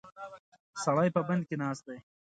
[0.83, 1.97] سړی په بند کې ناست دی.